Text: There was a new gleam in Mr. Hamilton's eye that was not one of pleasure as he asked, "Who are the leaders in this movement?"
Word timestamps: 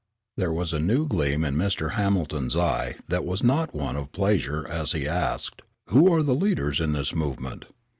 There 0.35 0.51
was 0.51 0.73
a 0.73 0.79
new 0.79 1.07
gleam 1.07 1.45
in 1.45 1.55
Mr. 1.55 1.91
Hamilton's 1.91 2.57
eye 2.57 2.95
that 3.07 3.23
was 3.23 3.43
not 3.43 3.75
one 3.75 3.95
of 3.95 4.11
pleasure 4.11 4.67
as 4.67 4.93
he 4.93 5.07
asked, 5.07 5.61
"Who 5.89 6.11
are 6.11 6.23
the 6.23 6.33
leaders 6.33 6.79
in 6.79 6.93
this 6.93 7.13
movement?" 7.13 7.65